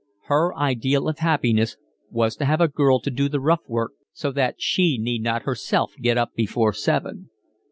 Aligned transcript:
Her 0.23 0.57
ideal 0.57 1.07
of 1.07 1.19
happiness 1.19 1.77
was 2.09 2.35
to 2.37 2.45
have 2.45 2.59
a 2.59 2.67
girl 2.67 2.99
to 3.01 3.11
do 3.11 3.29
the 3.29 3.39
rough 3.39 3.61
work 3.67 3.91
so 4.13 4.31
that 4.31 4.55
she 4.59 4.97
need 4.97 5.21
not 5.21 5.43
herself 5.43 5.93
get 6.01 6.17
up 6.17 6.33
before 6.33 6.73
seven. 6.73 7.29